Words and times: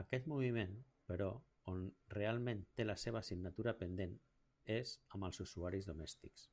Aquest 0.00 0.28
moviment, 0.32 0.70
però, 1.10 1.26
on 1.72 1.82
realment 2.16 2.64
té 2.80 2.88
la 2.88 2.96
seva 3.04 3.22
assignatura 3.22 3.76
pendent 3.84 4.16
és 4.78 4.96
amb 5.14 5.30
els 5.30 5.44
usuaris 5.48 5.92
domèstics. 5.94 6.50